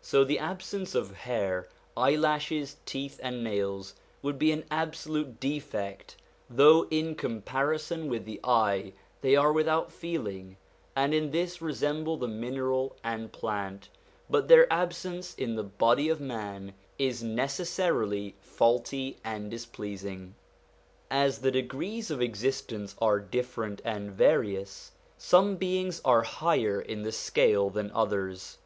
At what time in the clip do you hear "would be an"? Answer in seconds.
4.22-4.64